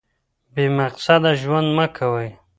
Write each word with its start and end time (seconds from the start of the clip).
بې 0.53 0.65
مقصده 0.77 1.31
ژوند 1.41 1.67
مه 1.77 1.85
کوئ. 1.97 2.29